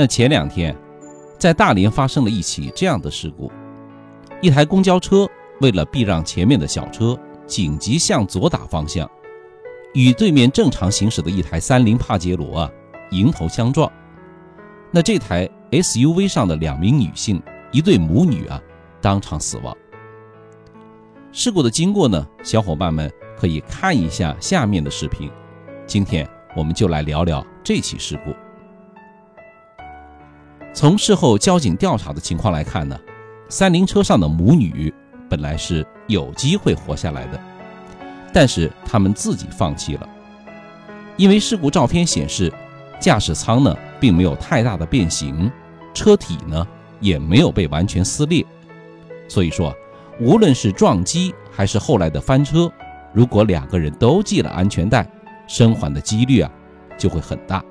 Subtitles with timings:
[0.00, 0.72] 那前两天，
[1.40, 3.50] 在大连发生了一起这样的事故：
[4.40, 5.28] 一台公交车
[5.60, 7.18] 为了避让前面的小车，
[7.48, 9.10] 紧急向左打方向，
[9.94, 12.70] 与对面正常行驶的一台三菱帕杰罗啊
[13.10, 13.90] 迎头相撞。
[14.92, 17.42] 那这台 SUV 上的两名女性，
[17.72, 18.62] 一对母女啊，
[19.00, 19.76] 当场死亡。
[21.32, 25.28] 事故的经过呢，小伙伴们可以看一下下面的视频。
[25.88, 26.24] 今天
[26.54, 28.32] 我们就来聊聊这起事故。
[30.78, 32.96] 从事后交警调查的情况来看呢，
[33.48, 34.94] 三菱车上的母女
[35.28, 37.40] 本来是有机会活下来的，
[38.32, 40.08] 但是他们自己放弃了，
[41.16, 42.52] 因为事故照片显示，
[43.00, 45.50] 驾驶舱呢并没有太大的变形，
[45.92, 46.64] 车体呢
[47.00, 48.46] 也没有被完全撕裂，
[49.26, 49.74] 所以说，
[50.20, 52.70] 无论是撞击还是后来的翻车，
[53.12, 55.04] 如果两个人都系了安全带，
[55.48, 56.48] 生还的几率啊
[56.96, 57.64] 就会很大。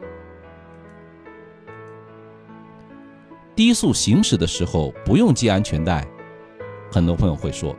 [3.57, 6.07] 低速行驶的时候不用系安全带，
[6.91, 7.75] 很多朋友会说，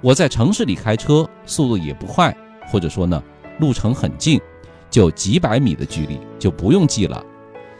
[0.00, 2.36] 我在城市里开车，速度也不快，
[2.66, 3.22] 或者说呢，
[3.60, 4.40] 路程很近，
[4.90, 7.24] 就几百米的距离就不用系了，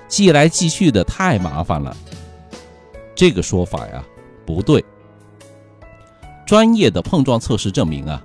[0.07, 1.97] 系来系去的太麻烦了。
[3.17, 4.05] 这个说法呀
[4.47, 4.85] 不对。
[6.47, 8.25] 专业的碰撞测试证明啊，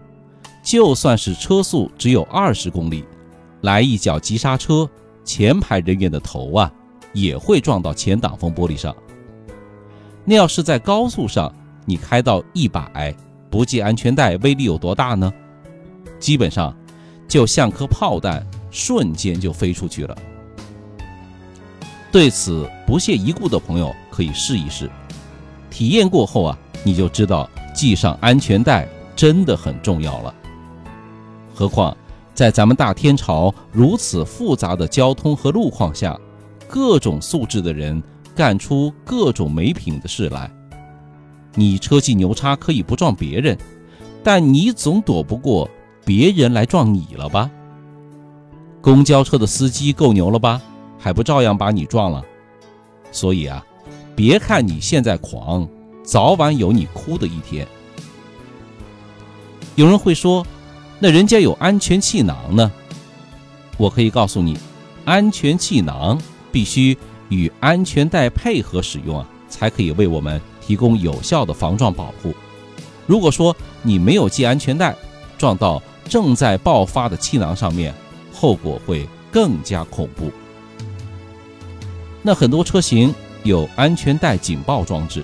[0.62, 3.04] 就算是车速只有二十公里，
[3.62, 4.88] 来一脚急刹车，
[5.24, 6.72] 前排人员的头啊。
[7.14, 8.96] 也会撞到前挡风玻璃上。
[10.24, 11.54] 那要是在高速上，
[11.86, 13.16] 你开到一百，
[13.50, 15.34] 不系安全带，威力有多大呢？
[16.20, 16.76] 基本上
[17.28, 20.16] 就像颗炮弹，瞬间就飞出去了。
[22.12, 24.90] 对此不屑一顾的朋友可以试一试，
[25.70, 30.36] 体验过后啊，你就知道系上安全带真的很重要了。
[31.54, 31.96] 何况
[32.36, 36.20] 在咱们大天朝如此复杂的交通和路况下。
[36.72, 38.02] 各种素质的人
[38.34, 40.50] 干出各种没品的事来。
[41.54, 43.58] 你车技牛叉可以不撞别人，
[44.24, 45.70] 但你总躲不过
[46.06, 47.52] 别人来撞你了吧？
[48.82, 50.62] 公交车的司机够牛了吧？
[50.98, 52.24] 还不照样把你撞了？
[53.12, 53.62] 所以啊，
[54.16, 55.68] 别看你现在狂，
[56.06, 57.68] 早晚有你哭的一天。
[59.76, 60.48] 有人会说，
[61.00, 62.72] 那人家有安全气囊呢？
[63.76, 64.58] 我可以告诉你，
[65.04, 66.18] 安全气囊。
[66.52, 66.98] 必须
[67.30, 72.34] 与安全带配合使用啊，才可以为我们提供有效的防撞保护。
[73.08, 74.96] 如果说你没有系安全带，
[75.38, 77.94] 撞到正在爆发的气囊上面，
[78.34, 80.32] 后果会更加恐怖。
[82.22, 83.14] 那很多车型
[83.44, 85.24] 有安全带警报装置，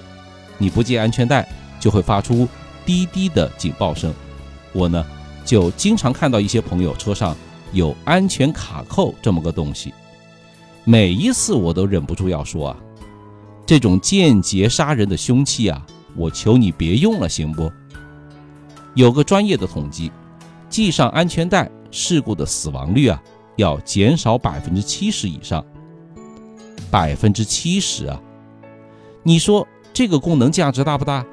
[0.58, 1.48] 你不系安全带
[1.80, 2.48] 就会发出
[2.86, 4.14] 滴滴的警报声。
[4.74, 5.06] 我呢，
[5.46, 7.36] 就经常看到一些朋友车上
[7.72, 9.94] 有安全卡扣这么个东西。
[10.90, 12.78] 每一次我都忍不住要说啊，
[13.66, 17.70] 这种间接杀人的凶器啊，我求你别用了，行不？
[18.96, 20.10] 有个专业的统计，
[20.70, 23.22] 系上安全带，事故的死亡率啊，
[23.58, 25.62] 要减少百分之七十以上。
[26.90, 28.22] 百分之七十啊，
[29.24, 31.26] 你说这个功能价值大不大？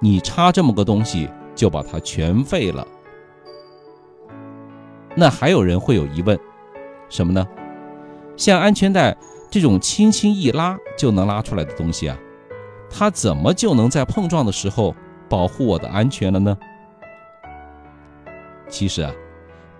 [0.00, 2.86] 你插这么个东西就把它全废了。
[5.16, 6.38] 那还有人会有疑问，
[7.08, 7.48] 什么呢？
[8.36, 9.16] 像安全带
[9.50, 12.16] 这种轻轻一拉就能拉出来的东西啊，
[12.88, 14.94] 它怎么就能在碰撞的时候
[15.28, 16.56] 保护我的安全了呢？
[18.68, 19.12] 其实啊，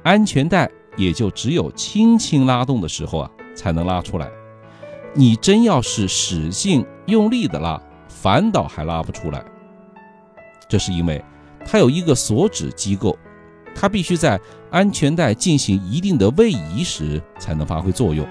[0.03, 4.29] 安全带也就只有轻轻拉动的时候啊才能拉出来。
[5.15, 9.45] 你真要是使劲用力的拉，反倒还拉不出来。
[10.69, 11.25] 这是因为
[11.65, 13.17] 它有一个锁止机构，
[13.75, 14.41] 它必须在
[14.71, 18.27] 安全带进行一定的位移时才能发挥作用。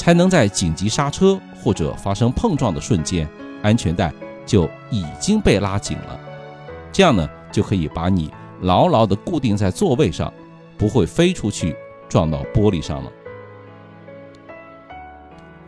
[0.00, 3.28] 才能在紧急刹车或者发生碰撞的瞬间，
[3.62, 4.10] 安全带
[4.46, 6.18] 就已经被拉紧了，
[6.90, 10.32] 这样呢就可以把你牢牢地固定在座位上，
[10.78, 11.76] 不会飞出去
[12.08, 13.12] 撞到玻璃上了。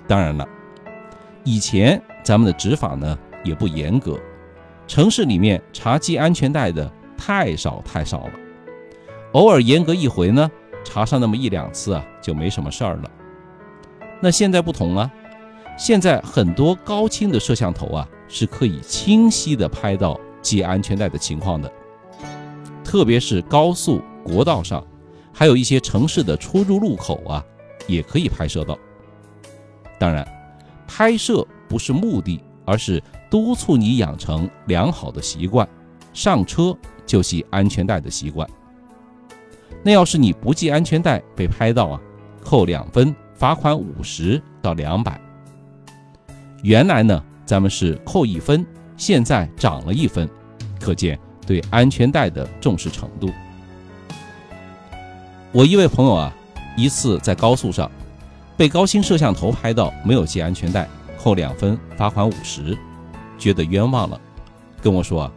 [0.08, 0.48] 当然了，
[1.44, 4.18] 以前咱们的执法呢也不严格，
[4.86, 8.32] 城市里面查系安全带的太少太少了，
[9.32, 10.50] 偶尔严格一回呢，
[10.82, 13.10] 查上那么一两次啊，就没什么事儿了。
[14.24, 15.10] 那现在不同啊，
[15.76, 21.70] 现在很多高清的摄像头啊是可以清晰的拍到系安全带的情况的，
[22.84, 24.86] 特别是高速国道上，
[25.32, 27.44] 还有一些城市的出入路口啊，
[27.88, 28.78] 也可以拍摄到。
[29.98, 30.24] 当然，
[30.86, 35.68] 拍摄不是目的，而是督促你养成良好的习惯，
[36.12, 38.48] 上车就系安全带的习惯。
[39.82, 42.00] 那要是你不系安全带被拍到啊，
[42.44, 43.12] 扣两分。
[43.42, 45.20] 罚款五十到两百，
[46.62, 48.64] 原来呢，咱们是扣一分，
[48.96, 50.30] 现在涨了一分，
[50.78, 53.28] 可见对安全带的重视程度。
[55.50, 56.32] 我一位朋友啊，
[56.76, 57.90] 一次在高速上
[58.56, 62.78] 被高清摄像头拍到没有系安全带，扣两分，罚款五十，
[63.36, 64.20] 觉得冤枉了，
[64.80, 65.32] 跟我说啊，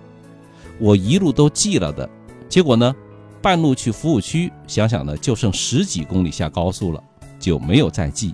[0.79, 2.07] 我一路都系了的，
[2.47, 2.95] 结果呢，
[3.41, 7.03] 半路去服务区，想想呢，就剩十几公里下高速了，
[7.45, 8.33] 就没有再记，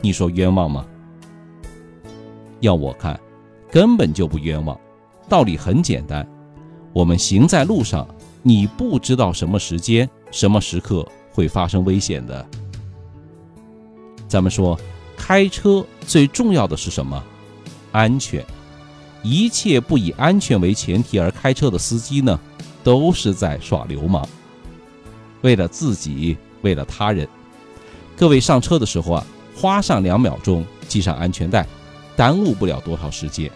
[0.00, 0.84] 你说冤枉吗？
[2.58, 3.16] 要我看，
[3.70, 4.76] 根本就不冤枉。
[5.28, 6.28] 道理很简单，
[6.92, 8.04] 我们行在路上，
[8.42, 12.44] 你不知道什么时间、什么时刻会发生危险的。
[14.26, 14.76] 咱们说，
[15.16, 17.22] 开车最重要的是什么？
[17.92, 18.44] 安全。
[19.22, 22.36] 一切不以安全为前提而开车的司机呢，
[22.82, 24.28] 都是在耍流氓。
[25.42, 27.28] 为了自己，为了他人。
[28.18, 29.24] 各位上车的时候啊，
[29.54, 31.64] 花上两秒钟系上安全带。
[32.16, 33.48] 耽误不了多少时间，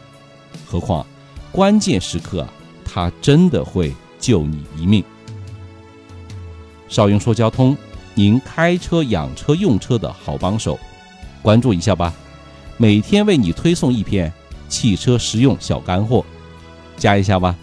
[0.65, 1.05] 何况
[1.51, 2.49] 关键时刻啊，
[2.85, 5.03] 他真的会救你一命。
[6.89, 7.77] 少用说交通，
[8.15, 10.79] 您开车养车用车的好帮手，
[11.43, 12.15] 关注一下吧。
[12.77, 14.33] 每天为你推送一篇
[14.69, 16.25] 汽车实用小干货，
[16.97, 17.57] 加一下吧。